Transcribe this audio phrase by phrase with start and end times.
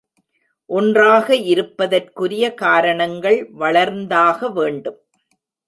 [0.69, 4.99] ஒன்றாக இருப்பதற்குரிய காரணங்கள் வளர்ந்தாகவேண்டும்.